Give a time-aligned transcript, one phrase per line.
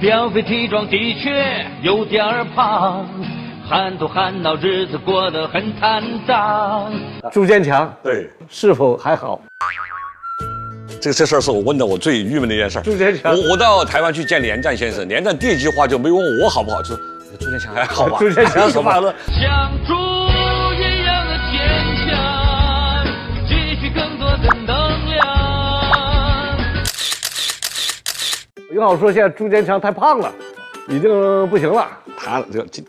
[0.00, 3.04] 膘肥体壮，的确有点儿胖，
[3.68, 6.92] 憨头憨脑，日子过得很坦荡。
[7.32, 9.40] 朱坚强对，是否还好？
[11.00, 12.82] 这这事儿是我问的我最郁闷的一件事儿。
[12.82, 16.98] 朱坚强我我到台湾去见连战先生，连战第一句话就没问我好不好，就说
[17.40, 18.18] 朱建强还好吧？
[18.20, 19.68] 朱坚强 什么了，像
[28.78, 30.32] 有好说现在朱坚强太胖了，
[30.88, 31.10] 已经
[31.48, 31.84] 不行了。
[32.16, 32.80] 他这个这，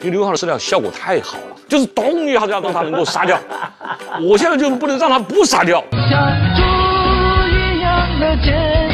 [0.00, 3.38] 因为刘浩的饲料效果太好了，就是咚一下就要让他能够杀掉。
[4.20, 5.80] 我现在就不能让他不杀掉。
[5.92, 6.62] 像猪
[7.48, 8.91] 一样的坚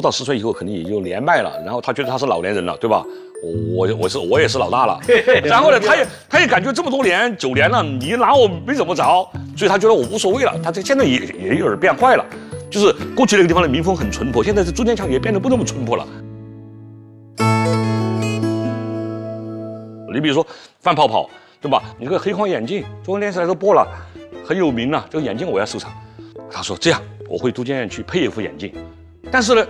[0.00, 3.04] 猪到十岁以后肯定也就年迈了，然后他觉得他是老年人了，对吧？
[3.42, 4.98] 我我我是我也是老大了，
[5.44, 9.02] 然后呢，他也他也感觉这么多年九年了，你拿我没怎么着，
[9.54, 10.58] 所以他觉得我无所谓了。
[10.64, 12.24] 他这现在也也有点变坏了，
[12.70, 16.06] 就是过去那个地方的民风很淳朴，现在这朱建强也变得不那么淳朴了。
[20.14, 20.46] 你比如说
[20.80, 21.28] 范跑跑，
[21.60, 21.82] 对吧？
[21.98, 23.86] 你这个黑框眼镜，中央电视台都播了，
[24.46, 25.06] 很有名了。
[25.10, 25.92] 这个眼镜我要收藏。
[26.50, 28.72] 他说这样，我回都江堰去配一副眼镜，
[29.30, 29.66] 但是呢，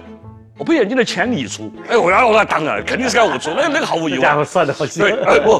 [0.61, 1.73] 我不眼镜的钱你出。
[1.89, 4.21] 哎，我要那当然肯定是要我出， 那那个毫无疑问。
[4.21, 5.01] 这家伙算的好细。
[5.01, 5.53] 对，哎不，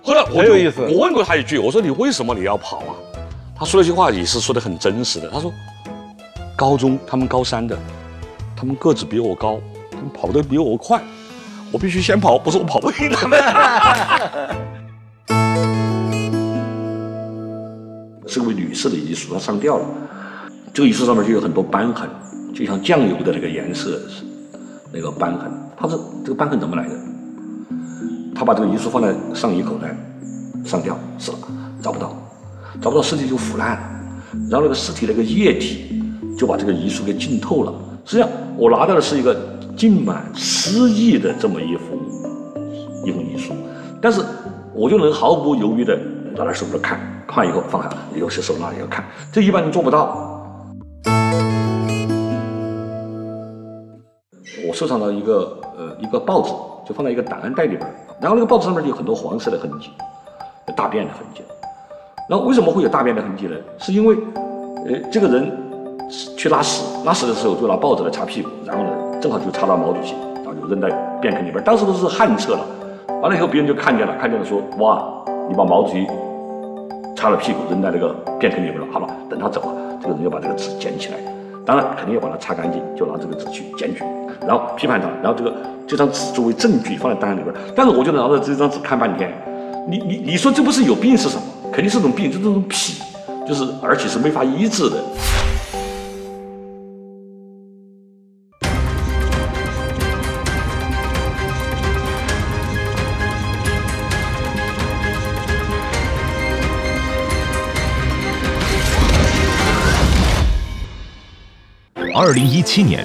[0.00, 2.94] 后来我就 意思我问过他一句，我说你为什么你要跑啊？
[3.58, 5.52] 他说了一句话也是说的很真实的，他说，
[6.54, 7.76] 高中他们高三的，
[8.56, 9.58] 他们个子比我高，
[9.90, 11.02] 他们跑得比我快，
[11.72, 13.42] 我必须先跑，不是我跑不赢他们。
[18.28, 19.84] 是位女士的遗书，她上吊了。
[20.72, 22.08] 这个遗书上面就有很多斑痕，
[22.54, 24.24] 就像酱油的那个颜色是
[24.94, 25.50] 那个斑痕。
[25.76, 26.94] 他说这个斑痕怎么来的？
[28.34, 29.96] 他把这个遗书放在上衣口袋，
[30.64, 31.38] 上吊死了，
[31.82, 32.16] 找不到，
[32.80, 33.82] 找不到尸体就腐烂了，
[34.50, 36.02] 然后那个尸体那个液体
[36.36, 37.72] 就把这个遗书给浸透了。
[38.04, 39.36] 实际上我拿到的是一个
[39.76, 41.96] 浸满诗意的这么一幅
[43.04, 43.52] 一封遗书，
[44.00, 44.20] 但是
[44.74, 45.96] 我就能毫不犹豫的
[46.36, 50.33] 拿在手里看，看完以后放下，有些手拿也要看，这一般人做不到。
[54.74, 56.52] 收藏了一个呃一个报纸，
[56.84, 57.88] 就放在一个档案袋里边，
[58.20, 59.90] 然后那个报纸上面有很多黄色的痕迹，
[60.66, 61.42] 有大便的痕迹。
[62.28, 63.56] 然后为什么会有大便的痕迹呢？
[63.78, 64.16] 是因为
[64.86, 65.50] 呃这个人
[66.36, 68.90] 去拉屎，拉屎的时候就拿报纸来擦屁股，然后呢
[69.20, 70.88] 正好就擦到毛主席，然后就扔在
[71.20, 71.62] 便坑里边。
[71.62, 72.66] 当时都是旱厕了，
[73.20, 75.04] 完了以后别人就看见了，看见了说哇
[75.48, 76.06] 你把毛主席
[77.14, 81.18] 擦了屁股扔在那个便坑里边了，好了，等他走了，这个人就把这个纸捡起来，
[81.66, 84.02] 当然肯定要把它擦干净，就拿这个纸去检举，
[84.40, 85.54] 然后批判他，然后这个
[85.86, 87.54] 这张纸作为证据放在档案里边。
[87.74, 89.32] 但是我就拿着这张纸看半天，
[89.88, 91.42] 你你你说这不是有病是什么？
[91.72, 92.94] 肯定是种病，就这种痞，
[93.46, 94.96] 就是而且是没法医治的。
[112.16, 113.04] 二零一七年，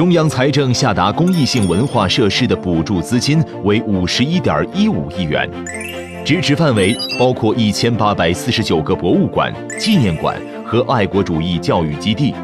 [0.00, 5.46] 中央财政下达公益性文化设施的补助资金为五十一点一五亿元，
[6.24, 12.34] 支持范围包括一千八百四十九个博物馆、纪念馆和爱国主义教育基地，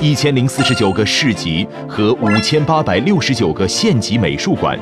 [0.00, 4.78] 一千零四十九个市级和五千八百六十九个县级美术馆，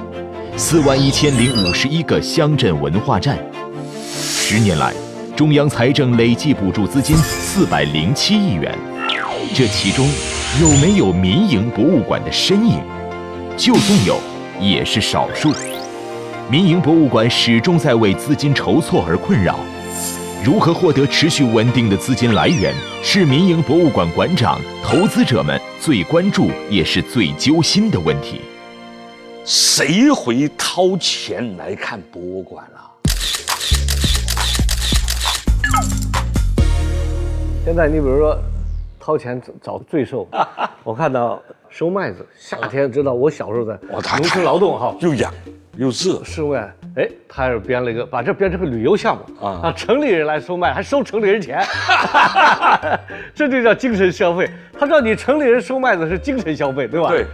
[0.59, 3.39] 四万一千零五十一个乡镇文化站。
[4.13, 4.93] 十年来，
[5.35, 8.79] 中央财政累计补助资金四百零七亿元。
[9.55, 10.07] 这其中
[10.59, 12.83] 有没有民营博物馆的身影？
[13.57, 14.19] 就算有，
[14.61, 15.55] 也是少数。
[16.51, 19.61] 民营博物馆始终在为资金筹措而困扰。
[20.45, 28.41] 如何获得持续稳定的资金来源，是民营博物馆馆长、投资者们最关注也是最揪心的问题。
[29.45, 32.91] 谁会掏钱来看博物馆啊？
[37.65, 38.37] 现在你比如说
[39.01, 40.29] 掏钱找罪受，
[40.85, 45.33] 我看到收麦子，夏天知道我小时候在农村劳动哈，又痒
[45.77, 51.61] 又热，收麦，哎，他是编了一个，把这编成个旅游项目啊让，城里人来收麦，还收城里人钱，
[53.35, 54.49] 这就叫精神消费。
[54.79, 57.09] 他知道你城里人收麦子是精神消费，对吧？
[57.09, 57.25] 对，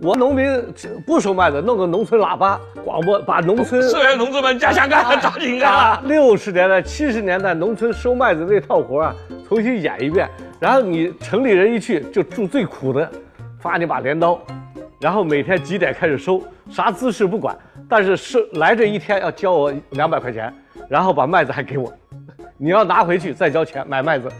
[0.00, 0.46] 我农民
[1.06, 6.02] 不收麦子，弄个农村喇叭广播，把农村社员同志们加强干，抓紧干啊！
[6.04, 9.14] 六十年代、七十年代农村收麦子那套活啊，
[9.48, 10.28] 重新演一遍。
[10.62, 13.10] 然后你城里人一去就住最苦的，
[13.58, 14.40] 发你把镰刀，
[15.00, 20.54] 然后每天几点开始收，啥姿势不管，但是是来这一天要交我两百块钱，
[20.88, 21.92] 然后把麦子还给我，
[22.56, 24.30] 你要拿回去再交钱买麦子。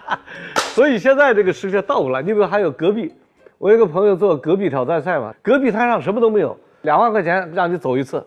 [0.72, 3.12] 所以现在这个世界倒过来，你比如还有隔壁，
[3.58, 8.26] 我有一个朋友做隔壁挑战赛嘛，隔壁摊上什么都没有，两万块钱让你走一次，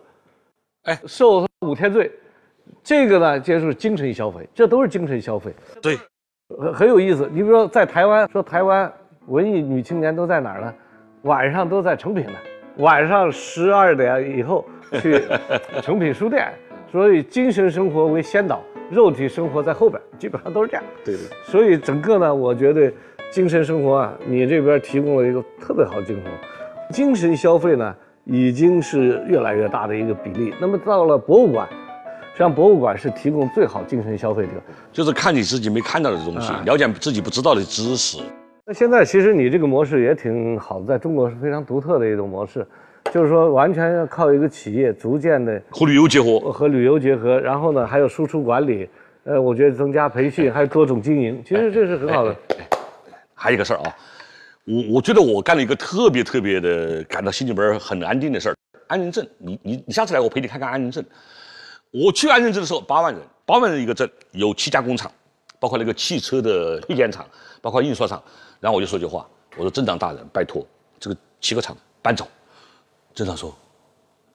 [0.84, 0.96] 哎。
[1.04, 2.12] 受五天罪，
[2.84, 5.52] 这个呢就是精神消费，这都是精神消费，
[5.82, 5.98] 对，
[6.48, 7.28] 很很有意思。
[7.32, 8.90] 你比如说在台湾，说台湾
[9.26, 10.74] 文艺女青年都在哪儿呢？
[11.22, 12.32] 晚上都在成品呢，
[12.76, 14.64] 晚上十二点以后
[15.00, 15.22] 去
[15.80, 16.52] 成品书店，
[16.90, 18.60] 所以精神生活为先导，
[18.90, 20.84] 肉体生活在后边，基本上都是这样。
[21.04, 21.20] 对的。
[21.44, 22.92] 所以整个呢，我觉得
[23.30, 26.30] 精神生活啊，你这边提供了一个特别好的精神。
[26.90, 30.52] 精神消费呢，已经是越来越大的一个比例。
[30.60, 31.66] 那么到了博物馆，
[32.34, 34.50] 实际上博物馆是提供最好精神消费者。
[34.92, 38.18] 就是看你自己没看到的东西，了解自己不知道的知识。
[38.66, 42.66] 那现在其实你这个模式也挺好的，在中国是非常独特的一种模式，
[43.12, 48.88] 就是说完全要靠一个企业逐渐的和旅游结合，和旅游结合，然后呢还有输出管理，
[49.22, 52.34] 呃，我觉得增加培训，还有多种经营，其实这是很好的。
[53.32, 53.94] 还有一个事儿啊，
[54.64, 58.56] 我我觉得我干了一个特别特别的感到心里边很安定的事儿。
[58.88, 61.04] 安宁镇，你你你下次来我陪你看看安宁镇。
[61.94, 65.08] 我去安仁镇的时候，八万人，八万人一个镇，有七家工厂，
[65.60, 67.24] 包括那个汽车的配件厂，
[67.62, 68.20] 包括印刷厂。
[68.58, 69.24] 然后我就说句话，
[69.56, 70.66] 我说镇长大人，拜托
[70.98, 72.26] 这个七个厂搬走。
[73.14, 73.56] 镇长说，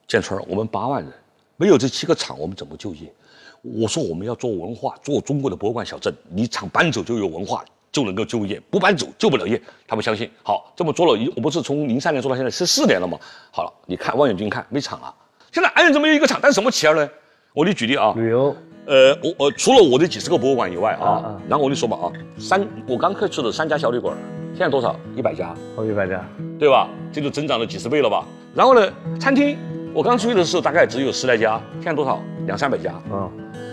[0.08, 1.12] 建春，我们八万人，
[1.58, 3.12] 没有这七个厂，我们怎么就业？
[3.60, 9.60] 我说我们要做文化，做中国的博物馆小镇，你厂搬走就有文化，就能够就业，不搬走就不了业。
[9.86, 10.30] 他不相信。
[10.42, 13.18] 好，这么做了，我不是从零三年做到现在十四年了吗？
[13.52, 15.14] 好了，你看望远镜看没厂啊？
[15.52, 17.06] 现在安仁镇没有一个厂，但是什么企业呢？
[17.52, 18.54] 我给你举例啊，旅游，
[18.86, 22.06] 呃，我我除了我的几十个博物馆以外啊，然后我跟你说吧啊，
[22.38, 24.16] 三我刚开始的三家小旅馆，
[24.54, 24.94] 现在多少？
[25.16, 26.24] 一百家，哦，一百家，
[26.60, 26.88] 对吧？
[27.12, 28.24] 这就增长了几十倍了吧？
[28.54, 28.88] 然后呢，
[29.18, 29.58] 餐厅
[29.92, 32.22] 我刚出去的时候大概只有十来家，现在多少？
[32.46, 32.92] 两三百家。
[32.92, 33.28] 啊，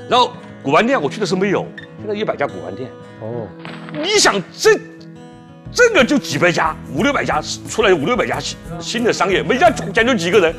[0.09, 0.31] 然后
[0.63, 1.63] 古玩店我去的时候没有，
[1.99, 2.89] 现在一百家古玩店。
[3.21, 3.47] 哦，
[3.93, 4.71] 你想这
[5.71, 7.39] 这个就几百家，五六百家
[7.69, 10.55] 出来五六百家新新的商业，每家讲究几个人，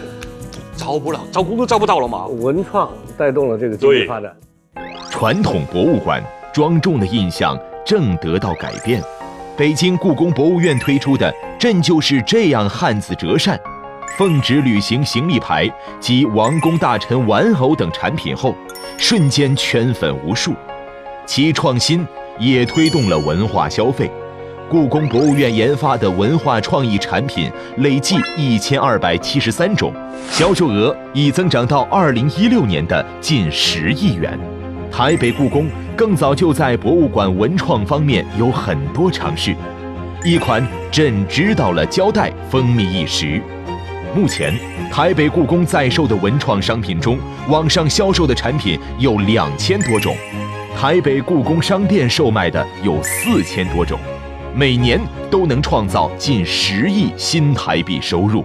[0.79, 2.27] 招不了，招工都招不到了嘛。
[2.27, 4.35] 文创带动了这个经济发展。
[5.11, 6.23] 传统博物馆
[6.53, 9.03] 庄重的印象正得到改变。
[9.57, 13.59] 北京故宫博物院推出的“朕就是这样”汉子折扇、
[14.17, 18.55] 奉旨旅行行李牌及王公大臣玩偶等产品后，
[18.97, 20.55] 瞬间圈粉无数。
[21.27, 22.07] 其创新
[22.39, 24.09] 也推动了文化消费。
[24.71, 29.91] 故宫博物院研发的文化创意产品累计一千二百七十三种，
[30.31, 34.39] 销售额已增长到二零一六年的近十亿元。
[34.93, 35.67] 台北故宫
[35.97, 39.57] 更早就在博物馆文创方面有很多尝试，
[40.23, 40.63] 一款
[40.93, 43.41] “朕知道了”胶带风靡一时。
[44.15, 44.55] 目前，
[44.93, 47.19] 台北故宫在售的文创商品中，
[47.49, 50.15] 网上销售的产品有两千多种，
[50.77, 53.99] 台北故宫商店售卖的有四千多种，
[54.59, 55.01] 每年
[55.31, 58.43] 都能创造近十亿新台币收入。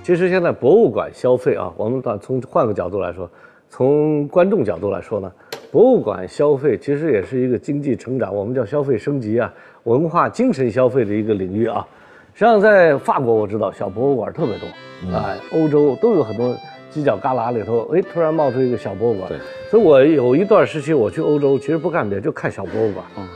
[0.00, 3.28] 其实现在博物馆消费啊，我们把从换个角度来说，
[3.68, 5.28] 从观众角度来说呢，
[5.72, 9.52] 博物馆消费其实也是一个经济成长，我们叫消费升级啊，
[9.82, 11.84] 文化精神消费的一个领域啊。
[12.32, 16.54] 实际上，在法国我知道小博物馆特别多，啊，欧洲都有很多
[16.94, 19.28] 犄角旮旯里头，哎，突然冒出一个小博物馆。
[19.28, 23.04] 对，所以我有一段时期我去欧洲，其实不干别的，就看小博物馆。
[23.18, 23.26] 嗯，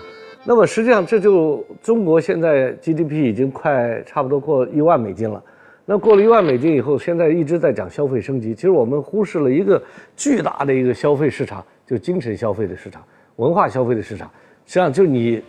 [0.44, 5.42] 那么实际上这就中国现在 GDP 已经快差不多过一万美金了。
[5.84, 9.82] 那过了一万美金以后，现在一直在讲消费升级，其实我们忽视了一个
[10.16, 13.02] 巨大的一个消费市场，就精神消费的市场、
[13.36, 14.30] 文化消费的市场。
[14.66, 15.42] 实际上，就你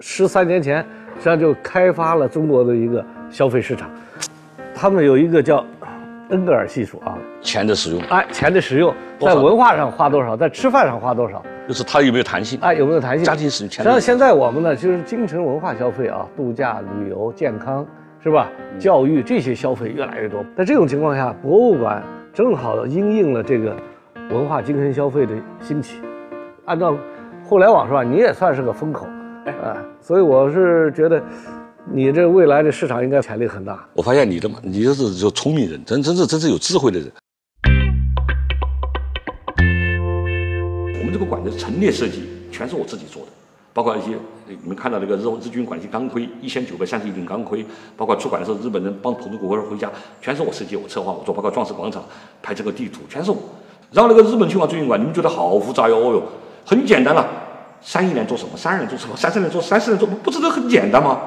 [0.00, 0.78] 十三年前，
[1.16, 3.90] 实际上就开发了中国的一个消费市场。
[4.74, 5.64] 他们有一个叫
[6.32, 12.58] 恩格尔系数啊，钱的使用，哎，钱的使用在文化上花多少，在吃饭上花多少，就是它有没有弹性？
[12.62, 13.24] 哎，有没有弹性？
[13.24, 17.86] 家庭使用钱实际上，现在我们呢，就是精神文化消费啊，度假、旅游、健康，
[18.22, 18.48] 是吧？
[18.78, 20.42] 教育这些消费越来越多。
[20.56, 23.76] 在这种情况下，博物馆正好应应了这个
[24.30, 26.00] 文化精神消费的兴起。
[26.64, 26.96] 按照
[27.44, 29.06] 互联网是吧，你也算是个风口，
[29.44, 29.52] 哎，
[30.00, 31.22] 所以我是觉得，
[31.90, 33.84] 你这未来的市场应该潜力很大。
[33.94, 37.10] 我发现你的嘛，你就是就聪明人，真真是真是有智慧的人。
[41.00, 42.22] 我们这个馆的陈列设计
[42.52, 43.28] 全是我自己做的，
[43.74, 44.10] 包括一些
[44.46, 52.04] 你们看到那个日日军馆一钢盔一千九百三十一顶钢盔，包括出馆的时候日本人帮彭祖国回家，全是我设计我策划我做，包括壮士广场
[52.40, 53.38] 拍这个地图全是我。
[53.90, 56.22] 然后那个日本侵华追影馆，你们觉得好复杂哟，哦哟，
[56.64, 57.28] 很简单了，
[57.80, 61.20] 三一年做什么，三二年做什么，三三年做，三四年做，不是都很简单吗？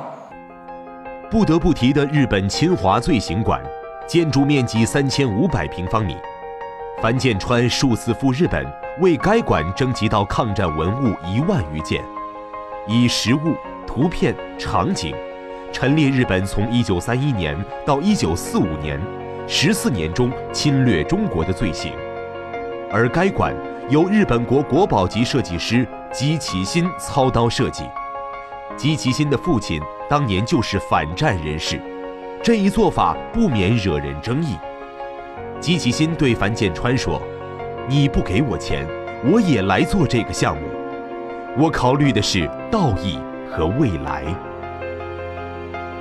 [1.35, 3.61] 不得不提的日本侵华罪行馆，
[4.07, 6.15] 建筑面积三千五百平方米。
[7.01, 8.65] 樊建川数次赴日本，
[9.01, 12.01] 为该馆征集到抗战文物一万余件，
[12.87, 13.53] 以实物、
[13.85, 15.13] 图片、场景，
[15.73, 18.97] 陈列日本从1931年到1945年
[19.45, 21.91] 十四年中侵略中国的罪行，
[22.89, 23.53] 而该馆
[23.89, 27.83] 由日本国国宝级设计师吉崎新操刀设计。
[28.77, 31.81] 吉崎新的父亲当年就是反战人士，
[32.43, 34.55] 这一做法不免惹人争议。
[35.59, 37.19] 吉崎新对樊建川说
[37.89, 38.85] ：“你不给我钱，
[39.23, 40.61] 我也来做这个项目。
[41.57, 43.17] 我考虑的是道义
[43.51, 44.23] 和未来。”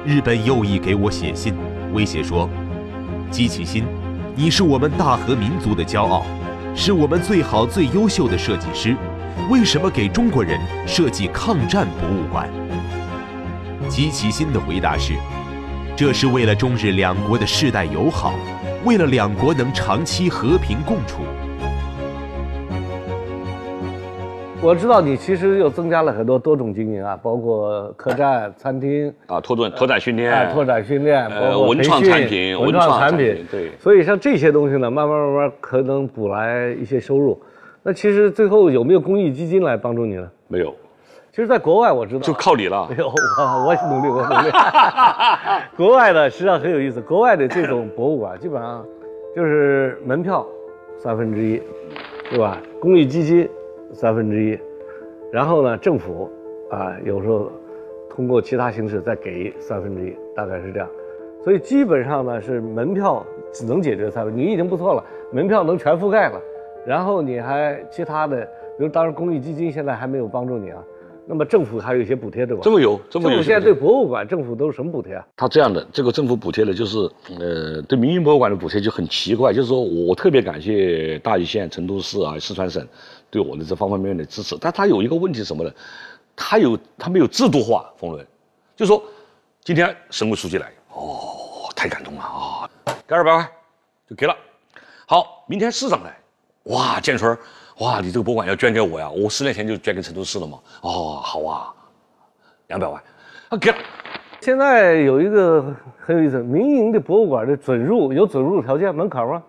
[0.04, 1.54] 日本右翼给我写信，
[1.94, 2.46] 威胁说
[3.32, 3.84] ：“吉崎新，
[4.34, 6.26] 你是我们大和民族的骄傲，
[6.74, 8.94] 是我们最好最优秀的设计师，
[9.48, 12.46] 为什么给中国人设计抗战博物馆？”
[13.94, 15.14] 吉崎新的回答是
[15.94, 18.34] ：“这是为了中日两国的世代友好，
[18.84, 21.22] 为了两国能长期和平共处。”
[24.60, 37.40] 我知道你其实又增加了很多多种经营啊，包括客栈、餐厅，啊，拓展拓展训练，哎，拓展训练，呃包括文创产品文文创产品，对所以像这些东西呢，慢慢慢慢可能补来一些收入。
[37.84, 40.28] 那其实最后有没有公益基金来帮助你呢？
[40.48, 40.74] 没有，
[41.34, 44.52] 其实，在国外我知道，就靠你了 没有，我我努力，我努力。
[45.76, 48.86] 国外的实际上很有意思，国外的这种博物馆基本上
[49.34, 50.46] 就是门票
[50.96, 51.60] 三分之一，
[52.30, 52.56] 对吧？
[52.78, 53.50] 公益基金
[53.92, 54.56] 三分之一，
[55.32, 56.30] 然后呢，政府
[56.70, 57.50] 啊有时候
[58.08, 60.88] 通过其他形式再给三分之一，大概是这样。
[61.42, 66.40] 所以基本上呢是门票只能解决三分，你已经不错了，门票能全覆盖了，
[66.86, 68.40] 然后你还其他的，
[68.78, 70.80] 比如当然公益基金现在还没有帮助你啊，
[71.26, 72.60] 那么政府还有一些补贴对吧？
[72.62, 73.36] 这么有，这么有。
[73.36, 75.26] 政府现在对博物馆，政府都是什么补贴啊？
[75.36, 76.98] 他这样的，这个政府补贴呢，就是
[77.38, 82.86] 呃，对民营博物馆的补贴就很奇怪，就是说我特别感谢大邑县、成都市啊、四川省
[83.30, 85.70] 对我的这方方面面的支持，但他有一个问题是什么呢？
[86.36, 88.26] 他有他没有制度化，冯仑，
[88.76, 89.02] 就说
[89.62, 92.68] 今天省委书记来，哦，太感动了啊，
[93.06, 93.50] 给二百块
[94.08, 94.36] 就给了，
[95.06, 96.18] 好，明天市长来，
[96.64, 97.38] 哇，建春儿，
[97.78, 101.74] 哇，你这个博物馆要捐给我呀，我十年前就捐给成都市了嘛，哦，好啊，
[102.68, 103.02] 两百万，
[103.48, 103.76] 啊，给了。
[104.40, 109.42] 现在有一个很有意思，民营的博物馆的准入有准入条件门槛吗？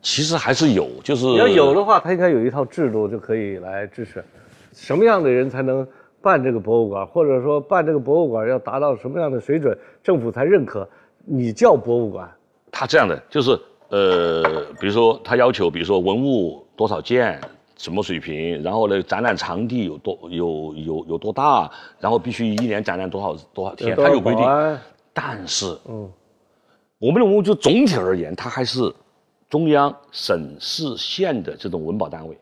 [0.00, 4.24] 其实还是有，就是要有的话，它应该有一套制度就可以来支持。
[4.72, 5.86] 什么样的人才能
[6.22, 10.88] 办这个博物馆，或者说办这个博物馆要达到什么样的水准，政府才认可
[11.24, 12.30] 你叫博物馆？
[12.72, 13.58] 他这样的，就是
[13.90, 17.40] 呃，比如说他要求，比如说文物多少件，
[17.76, 24.44] 什么水平，然后呢，展览场地有多有有有多大，然后必须一年展览多少多少天，他有规定。
[25.12, 26.10] 但是，嗯，
[26.98, 28.92] 我们的文物就总体而言，它还是
[29.48, 32.36] 中央、省市县的这种文保单位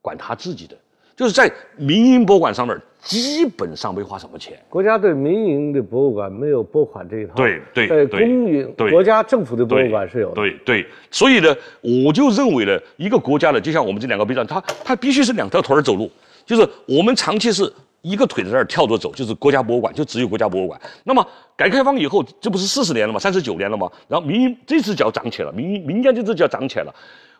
[0.00, 0.76] 管他自己的，
[1.16, 4.58] 就是在民营博物馆上面基本上没花什么钱。
[4.68, 7.34] 国家对民营的博物馆没有拨款这一套。
[7.34, 10.34] 对对在对公营对国家政府的博物馆是有的。
[10.36, 16.10] 对对，所以呢，我就认为呢，一个国家呢，就像我们这两个臂展，它它必须是两条腿儿走路，
[16.46, 17.70] 就是我们长期是
[18.02, 20.80] 一个腿在那儿跳着走，就是国家博物馆，就只有国家博物馆。
[21.04, 21.26] 那么
[21.56, 23.18] 改革开放以后，这不是四十年了吗？
[23.18, 23.90] 三十九年了吗？
[24.08, 26.94] 然后民营这只脚长起来了，民营民间这只脚长起来了。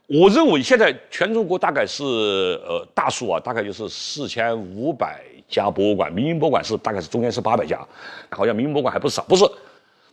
[0.08, 7.78] 我认为现在全中国大概是呃大数啊，大概就是四千五百家博物馆，民营博物馆是大概是中间是八百家，
[8.30, 9.44] 好像民营博物馆还不少，不是？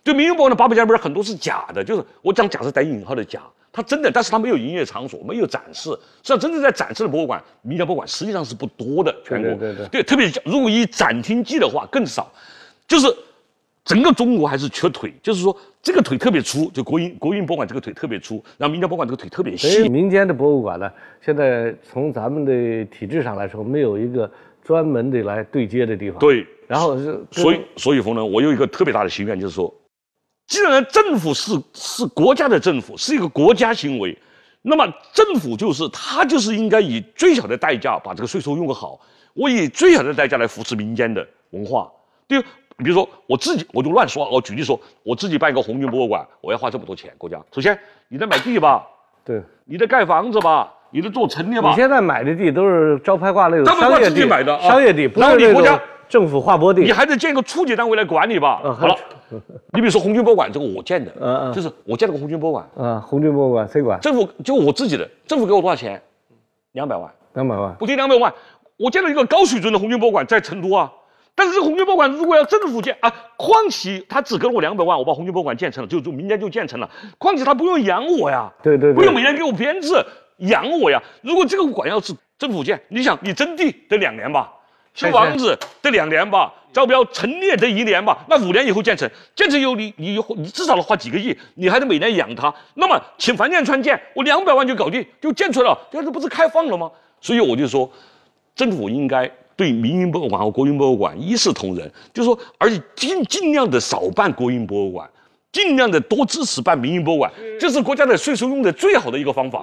[0.02, 3.42] 对民营博物馆的八百家里边很多是假的，就是我讲假是带引号的假，
[3.74, 5.90] 它真的，但是它没有营业场所，没有展示。
[5.90, 12.32] 实际上真正在展示的博物馆，民间博物馆实际上是不多的，全国对对对特别是如果以展厅计的话更少，
[12.88, 13.14] 就是
[13.90, 19.90] 整个中国还是缺腿，就是说这个腿特别粗，就国营国营博物馆这个腿特别粗，然后民间博物馆这个腿特别细。
[19.90, 20.88] 民间的博物馆呢，
[21.20, 24.32] 现在从咱们的体制上来说，没有一个
[24.64, 29.74] 专门的来对接的地方。，对，然后是所以，所以冯呢，我有一个特别大的心愿，就是说，
[30.46, 34.16] 既然政府是是国家的政府，是一个国家行为，
[34.62, 39.00] 那么政府就是他就是应该以最小的代价把这个税收用好，
[39.34, 41.92] 我以最小的代价来扶持民间的文化。
[42.28, 42.40] 对，
[42.84, 48.88] 比如说我自己，我就乱说啊，我举例说，我自己办一个红军博物馆，我要花这么多钱，国家首先你得买地吧，
[49.24, 56.92] 对，你得盖房子吧，你得做陈列吧你，现在买的地都是招牌挂那种商业地，自己买的啊商业地，不是国家政府划拨地你。
[56.92, 58.62] 还得建一个初级单位来管理吧。
[58.64, 58.96] 嗯好了，
[59.74, 64.00] 你比如说红军博物馆，这个我建的，嗯嗯就是我建了个红军博物馆，啊，红军博物馆谁管？
[64.00, 66.02] 政府就我自己的，政府给我多少钱？
[66.72, 67.76] 两百万，两百万。
[67.76, 68.34] 补贴两百万，
[68.78, 70.92] 我建了一个高水准的红军博物馆在成都啊。
[71.40, 80.06] 但是这个红军博物馆如果要政府建啊，况且他只给了我两百万，我把红军博物馆建成了，就就民间就建成了，况且他不用养我呀，对对对不用每年给我编制
[80.40, 81.02] 养我呀。
[81.22, 84.52] 如果这个馆要是政府建，你想你征地得两年吧，
[84.94, 92.54] 修房子得两年吧，招标陈列得一年吧，那五年以后建成，建成以后你你你至少得花几个亿，你还得每年养它。
[92.74, 96.92] 那么请樊建川建，我两百万就搞定，就建出来了，这这不是开放了吗？
[97.22, 97.90] 所以我就说，
[98.54, 105.10] 政府应该对民营博物馆和国营博物馆一视同仁，就是说，而且尽尽量的少办国营博物馆，
[105.52, 109.62] 尽量的多支持办民营博物馆，这是国家的税收用的最好的一个方法。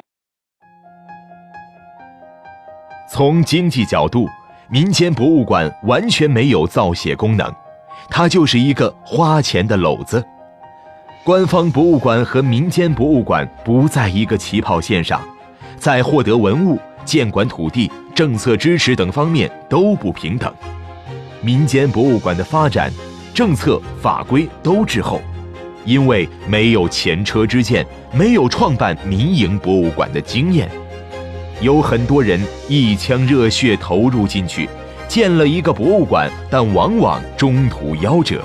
[3.11, 4.29] 从经济角度，
[4.69, 7.51] 民间博物馆完全没有造血功能，
[8.11, 10.23] 它就是一个花钱的篓子。
[11.25, 15.27] 官方博物馆和民间博物馆不在一个起跑线上，
[15.79, 20.51] 在获得文物、建馆土地、政策支持等方面都不平等。
[21.43, 22.91] 民间博物馆的发展，
[23.35, 25.21] 政策法规都滞后，
[25.85, 30.67] 因为没有前车之鉴，没有创办民营博物馆的经验。
[31.61, 34.67] 有很多人一腔热血投入进去，
[35.07, 38.41] 建了一个博物馆，但往往中途夭折。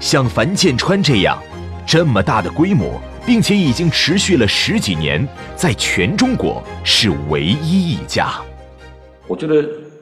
[0.00, 1.38] 像樊建川这样，
[1.84, 8.32] 这么大的规模，并且已经持续了十几年，在全中国是唯一一家。
[9.26, 9.56] 我觉得，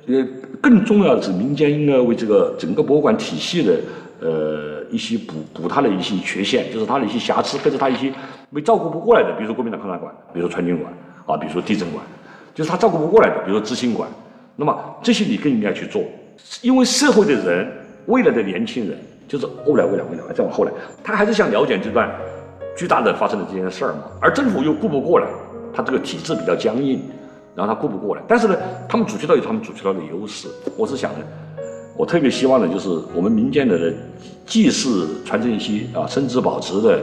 [0.06, 0.26] 呃，
[0.60, 3.74] 更重要的是，民间应该为这个整个博物馆体系的，
[4.20, 8.12] 呃，一些补补它的一些缺陷，就是它的一些瑕疵，或者它一些
[8.50, 10.92] 没照顾不过来的，比如说国民党抗战馆，比如说川军馆，
[11.26, 12.04] 啊，比如说地震馆。
[12.52, 14.10] 就是他照顾不过来的，比如说知青馆，
[14.56, 16.02] 那么这些你更应该去做，
[16.60, 17.72] 因为社会的人，
[18.06, 18.98] 未来的年轻人，
[19.28, 20.72] 就是后来未来未来再往后来，
[21.02, 22.10] 他还是想了解这段
[22.76, 25.26] 巨大的发生的这件事儿嘛，而政府又顾不过来，
[25.72, 27.00] 他这个体制比较僵硬，
[27.54, 28.56] 然后他顾不过来，但是呢，
[28.88, 31.18] 他们主渠道有他们主渠道的优势，我是想的，
[31.96, 33.96] 我特别希望的就是我们民间的人，
[34.46, 34.88] 既是
[35.24, 37.02] 传承一些啊生之保持的，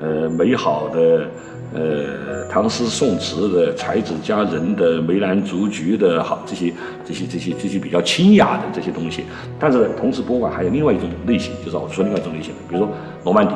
[0.00, 1.26] 呃美好的。
[1.74, 6.72] 呃，唐诗宋词的、才子佳人的、梅兰竹菊的，好这些、
[7.04, 9.24] 这些、这些、这些比较清雅的这些东西。
[9.58, 12.88] 但是呢，同时博物馆还有另外一种类型，就是我说另外一种类型的，比如说
[13.24, 13.52] 罗曼底，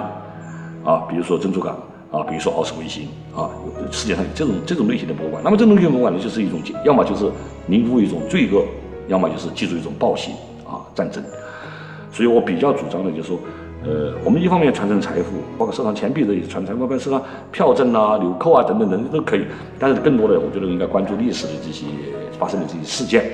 [0.84, 3.50] 啊，比如说珍珠港，啊，比如说奥斯维辛，啊，
[3.90, 5.42] 世界上有这种这种类型的博物馆。
[5.44, 7.30] 那么，这种类型博物馆呢，就是一种，要么就是
[7.66, 8.64] 凝固一种罪恶，
[9.08, 10.34] 要么就是记住一种暴行
[10.66, 11.22] 啊，战争。
[12.12, 13.38] 所以我比较主张的，就是说。
[13.82, 19.46] 呃，我们一方面传承财富，包括收藏钱币的也传承，包括收藏票证啊、纽扣啊等等等都可以。
[19.78, 21.86] 但是更多的，我觉得应该关注历史的这些
[22.38, 23.24] 发生的这些事件。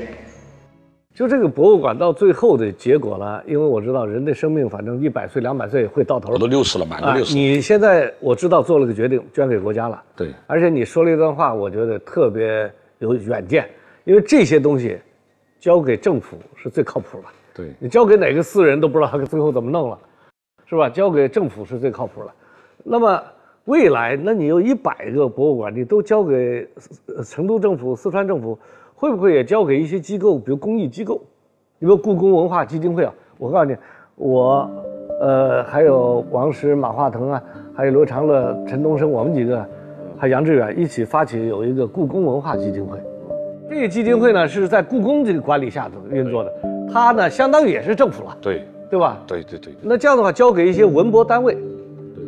[1.16, 6.30] 就这个博物馆到最后的结果呢，因为我知道人的生命反正一百岁、两百岁会到头。
[6.34, 7.34] 我都六十了，满过六十。
[7.34, 10.02] 你现在我知道做了个决定，捐给国家了。
[10.14, 10.34] 对。
[10.46, 13.66] 而且你说了一段话，我觉得特别有远见，
[14.04, 14.98] 因为这些东西
[15.58, 17.24] 交给政府是最靠谱的。
[17.54, 17.72] 对。
[17.78, 19.98] 你交给哪个私人都不知道他最后怎么弄了。
[20.68, 20.90] 是吧？
[20.90, 22.30] 交给政府是最靠谱的。
[22.84, 23.22] 那么
[23.64, 26.68] 未来，那你有一百个博物馆，你都交给
[27.24, 28.58] 成都政府、四川政府，
[28.96, 31.20] 会不会也交给一些机构，比如公益机构？
[31.78, 33.12] 比如故宫文化基金会啊？
[33.38, 33.76] 我告诉你，
[34.16, 34.68] 我，
[35.20, 37.42] 呃，还有王石、马化腾啊，
[37.74, 39.64] 还有罗长乐、陈东升，我们几个，
[40.16, 42.98] 还有杨致远一起发起有一个故宫文化基金会。
[43.68, 46.52] 这个基金会呢是在故宫这个管理下头运作的，
[46.90, 48.36] 它呢相当于也是政府了。
[48.40, 48.62] 对。
[48.88, 49.20] 对吧？
[49.26, 49.74] 对对对。
[49.82, 51.58] 那这样的话，交给一些文博单位，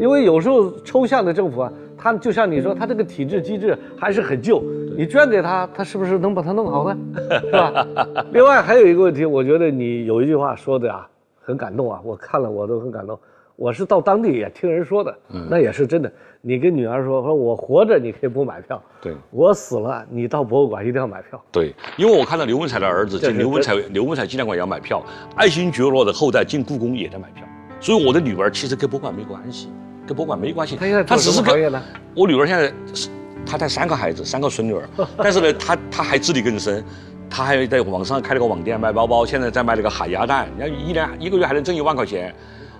[0.00, 4.62] 因为有时候抽象的政府啊，他就像你说，他这个体制机制还是很旧。
[4.96, 6.96] 你捐给他，他是不是能把它弄好呢？
[7.42, 7.86] 是吧？
[8.32, 11.08] 另外还有一个问题，我觉得你有一句话说的啊，
[11.40, 13.18] 很感动啊，我看了我都很感动。
[13.54, 15.12] 我是到当地也听人说的，
[15.50, 16.10] 那也是真的。
[16.40, 21.40] 你跟女儿说，说我活着你可以不买票，对我死了你到博物馆一定要买票。
[21.50, 25.02] 对，因为我看到刘文彩的儿子进刘文彩刘文彩纪念馆也要买票，
[25.34, 27.44] 爱新觉罗的后代进故宫也在买票。
[27.80, 29.68] 所以我的女儿其实跟博物馆没关系，
[30.08, 30.74] 跟博物馆没关系。
[30.76, 31.82] 他现在做什么行业呢？
[32.14, 33.08] 我女儿现在是
[33.44, 36.82] 她带三个孩子，三个孙女儿， 但是呢，她她还自力更生，
[37.28, 42.34] 她还在网上开了个网店卖包包，现在在卖那个海鸭蛋，人家一年一个月还能挣一万块钱。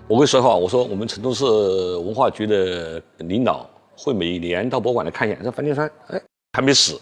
[0.06, 6.20] 我跟你说哈，我说我们成都市文化局的领导会每年到博物馆来看一眼，说樊建川，哎，
[6.54, 6.98] 还没死，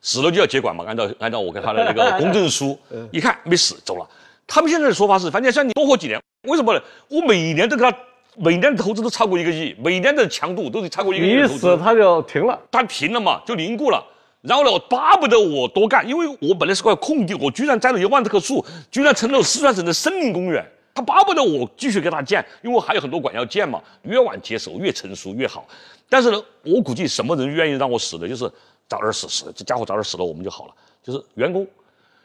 [0.00, 2.76] 死了就要接管嘛，按照按照我给他的那个公证书，
[3.12, 4.04] 一看没死，走了。
[4.44, 6.20] 他们现在的说法是，樊建山你多活几年？
[6.48, 6.82] 为什么呢？
[7.08, 7.96] 我每年都给他，
[8.36, 11.34] 每年的投资都超过一个亿，每年的强度都是超过一个亿。
[11.34, 14.02] 你死他就停了，他停了嘛，就凝固了。
[14.40, 20.64] 然后呢，我巴不得我多干，因为我本来是块空地，我居然栽了一万多棵树，居然成了四川省的森林公园。
[20.94, 25.66] 他巴不得我继续给他建，因为还有很多馆要建嘛，越晚接手越成熟越好。
[26.08, 28.50] 但是呢，我估计什么人愿意让我死的，就是
[28.88, 30.74] 早点死死，这家伙早点死了我们就好了。
[31.02, 31.66] 就是员工，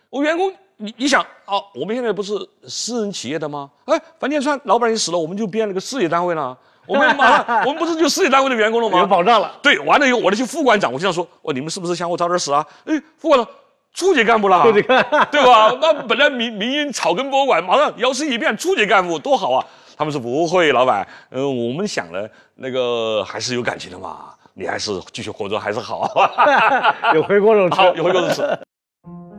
[0.10, 2.34] 我员工，你你想啊，我们现在不是
[2.68, 3.70] 私人企业的吗？
[3.86, 6.58] 哎，樊建川老板也死了，我们就变了个事业单位了。
[6.86, 9.00] 我们马上，我们不是就事业单位的员工了吗？
[9.00, 9.52] 有保障了。
[9.62, 12.66] 对，完了以后我那些副馆长，我经常说，哦，你们是不是想我早点死啊？
[12.86, 13.48] 哎，副馆长。
[13.94, 15.76] 处级干部了，初级干对吧？
[15.82, 19.66] 那本来民民营草根博物馆马上摇身一变处级干部，多好啊！
[19.98, 26.08] 他们说不会，老板，嗯、我们想了，那个还是有感情的嘛，你还是继续活着还是好，
[27.16, 27.82] 有回锅肉吃。
[27.96, 28.44] 有回锅肉吃。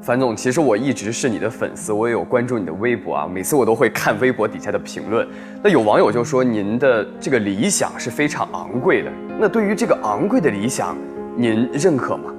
[0.09, 5.29] 樊总，其实我一直是你的粉丝，我也有关注你的微博啊，每次我都会看微博底下的评论。
[5.63, 10.97] 那有网友就说您的这个理想是非常昂贵的，那对于这个昂贵的理想，
[11.37, 12.33] 您认可吗？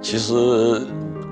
[0.00, 0.80] 其实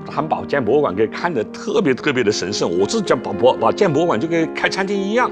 [0.05, 5.31] 他们把建博物馆给看得特别特别的神圣，我是讲把博把建博物馆就跟开餐厅一样。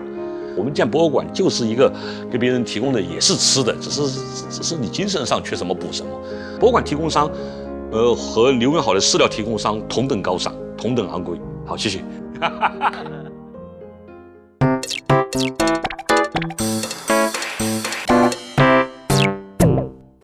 [0.58, 1.94] 我们建博物馆就是一个
[2.32, 6.10] 给别人提供的也是吃的，只是只是你精神上缺什么补什么。
[6.60, 7.30] 博物馆提供商，
[7.92, 11.36] 呃，和刘文好的饲料提供商同等高尚，同等昂贵。
[11.66, 12.00] 好，谢谢。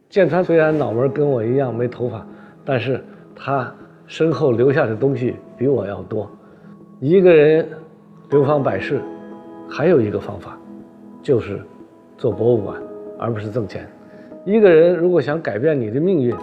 [0.10, 2.23] 建川虽然脑门跟我一样没头发，
[2.63, 3.04] 但是
[3.36, 3.73] 他
[4.06, 6.30] 身后留下的东西比我要多。
[6.99, 7.67] 一个人
[8.30, 9.01] 流芳百世，
[9.67, 10.56] 还有一个方法，
[11.23, 11.60] 就是
[12.15, 12.80] 做博物馆，
[13.17, 13.89] 而不是挣钱。
[14.45, 16.36] 一个人如果想改变你的命运，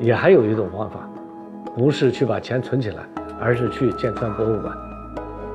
[0.00, 1.08] 也还有一种方法，
[1.76, 3.04] 不是去把钱存起来，
[3.40, 4.76] 而是去建川博物馆。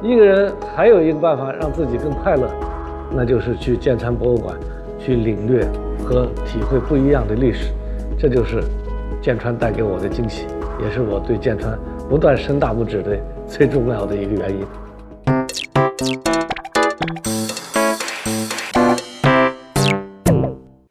[0.01, 2.49] 一个人还有一个办法让自己更快乐，
[3.13, 4.55] 那就是去建川博物馆，
[4.97, 5.67] 去领略
[6.03, 7.71] 和体会不一样的历史。
[8.17, 8.63] 这就是
[9.21, 10.45] 建川带给我的惊喜，
[10.81, 11.77] 也是我对建川
[12.09, 14.65] 不断伸大拇指的最重要的一个原因。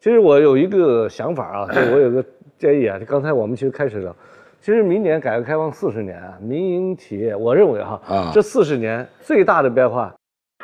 [0.01, 2.25] 其实我有一个想法啊，就我有个
[2.59, 4.15] 建议啊，就刚才我们其实开始聊，
[4.61, 10.15] 其实明年改革开放四十年啊，民营企业，我认为哈，啊这四十年最大的变化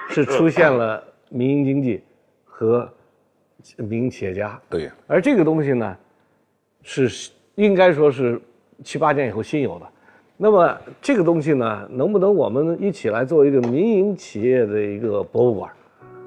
[0.08, 2.02] 是出现了民营经济
[2.44, 2.88] 和
[3.76, 5.96] 民营企业家，对，而这个东西呢，
[6.82, 8.40] 是应该说是
[8.82, 9.86] 七八年以后新有的。
[10.36, 15.70] 那么这个东西呢，能不能我们一起来做一个民营企业的一个博物馆？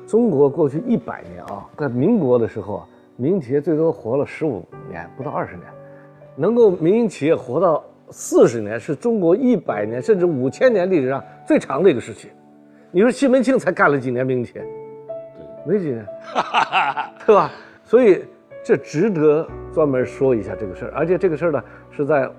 [0.08, 2.88] 中国过去一百年啊，在民国的时候啊，
[3.20, 5.66] 民营企业最多活了十五年，不到二十年，
[6.36, 12.30] 能够民营企业活到四十年，是中国一百年甚至五千年历史上最长的一个时期。
[12.92, 14.64] 你说西门庆才干了几年民营企业？
[15.66, 16.06] 没几年，
[17.26, 17.52] 对吧？
[17.84, 18.24] 所以
[18.64, 22.30] 这值得专门说一下这个事儿，而且这个事儿呢是在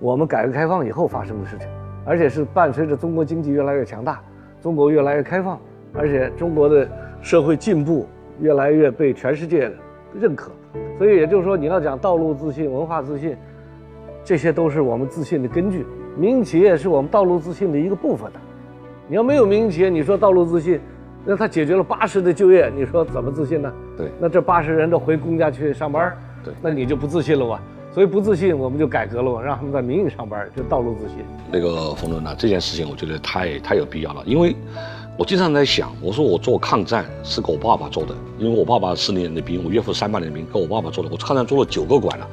[0.00, 1.68] 我们改革开放以后发生的事情，
[2.04, 4.20] 而且是伴随着中国经济越来越强大，
[4.60, 5.56] 中国越来越开放，
[5.94, 6.88] 而且中国的
[7.22, 8.08] 社会进步
[8.40, 9.70] 越来越被全世界
[10.18, 10.50] 认可。
[10.98, 13.36] 所以也就是说，你要讲道路自信、文化自信，
[14.24, 15.84] 这些都是我们自信的根据。
[16.16, 18.38] 民营企业是我们道路自信的一个部分的。
[19.08, 20.80] 你要没有民营企业，你说道路自信，
[21.24, 23.72] 那他解决了八十的就业，你说怎么自信呢？
[23.96, 27.60] 对那这八十人都回公家去上班，对那你就不自信了吧？
[27.92, 31.18] 所以不自信，我们就改革了嘛，让他们在民营上班，就道路自信。
[31.50, 34.56] 那个冯仑呢，这件事情我觉得太太有必要了，因为
[35.16, 42.28] 我经常在想，我说我做抗战是给我爸爸做的，因为我爸爸四年的兵，我岳父三八年的兵，跟我爸爸做的，我抗战做了九个馆了，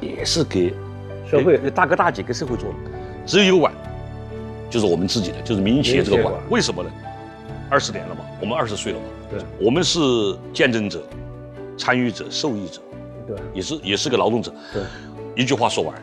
[0.00, 0.74] 也是给
[1.30, 2.74] 社会大哥大姐给社会做的，
[3.24, 3.72] 只有一个馆，
[4.68, 6.34] 就是我们自己的，就是民营企业这个馆。
[6.50, 6.90] 为什么呢？
[7.70, 9.40] 二十年了嘛，我们二十岁了嘛，对。
[9.64, 10.00] 我们是
[10.52, 11.04] 见证者、
[11.78, 12.80] 参与者、受益者，
[13.26, 13.36] 对。
[13.54, 14.52] 也是也是个劳动者。
[14.72, 14.82] 对，
[15.36, 15.94] 一句话说完，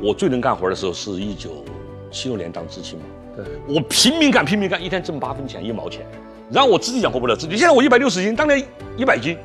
[0.00, 1.64] 我最能干活的时候是一九
[2.10, 3.25] 七六年当知青嘛，对，
[3.68, 6.06] 我拼命干，拼命干，一天挣八分钱一毛钱，
[6.50, 7.56] 然后我自己养活不了自己。
[7.56, 8.62] 现在我一百六十斤，当年
[8.96, 9.36] 一百斤，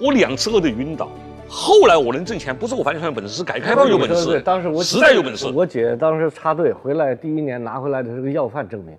[0.00, 1.08] 我两次饿得晕倒。
[1.48, 5.46] 后来我能挣钱，不是我房地产有本事，是改革开放有本事，当时我实在有本事。
[5.46, 8.96] 我姐当时插队回来，第一年拿回来的是个要饭证明。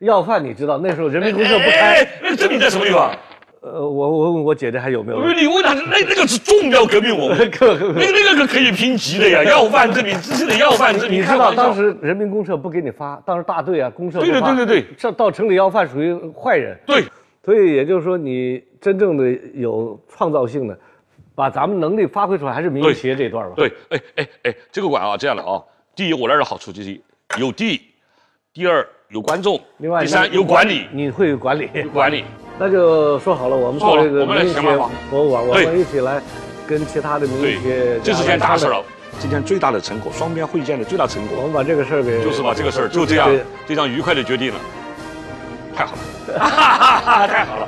[0.00, 2.06] 要饭你知道，那时候人民公社不开。
[2.36, 3.14] 证明在什么地方？
[3.62, 5.32] 呃，我我问我姐姐还有没有？
[5.32, 11.20] 你问他，那那个是重要革命文物， 那可可可那那个可以评级的呀， 要饭证明，自己的要饭证明。
[11.20, 16.78] 你知道当时人民公社不给你发，当时大队啊，公社不对对对对对上到城里要饭属于坏人。
[16.86, 17.04] 对，
[17.44, 20.78] 所以也就是说，你真正的有创造性的，
[21.34, 23.52] 把咱们能力发挥出来，还是民营对企业这一段吧。
[23.56, 25.62] 对，哎哎哎，这个馆啊，这样的啊，
[25.94, 26.98] 第一我那儿的好处就是
[27.38, 27.78] 有地，
[28.54, 31.68] 第二有观众，另外第三有管理，你会管理。
[31.74, 32.24] 有管理。
[32.60, 36.20] 那就说好了，我们做这个我们来民营企业想办法博物馆，我们一起来
[36.66, 38.84] 跟其他的民对营企业，这是件大事了。
[39.18, 44.60] 今天最大的成果，双边会见的最大成果，我们把这个事儿给就是把这个事儿就这样对非常愉快的决定了，
[45.74, 47.66] 太好了， 哈哈哈哈太好了。